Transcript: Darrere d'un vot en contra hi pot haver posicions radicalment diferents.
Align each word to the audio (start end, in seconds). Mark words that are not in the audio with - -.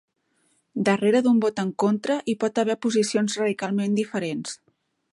Darrere 0.87 1.21
d'un 1.27 1.41
vot 1.43 1.61
en 1.65 1.69
contra 1.85 2.17
hi 2.33 2.37
pot 2.45 2.65
haver 2.65 2.79
posicions 2.87 3.39
radicalment 3.45 4.03
diferents. 4.05 4.61